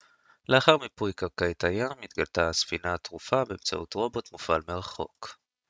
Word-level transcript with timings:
לאחר 0.49 0.77
מיפוי 0.77 1.13
קרקעית 1.13 1.63
הים 1.63 1.91
התגלתה 2.03 2.49
הספינה 2.49 2.93
הטרופה 2.93 3.45
באמצעות 3.45 3.93
רובוט 3.93 4.31
מופעל 4.31 4.61
מרחוק 4.67 5.29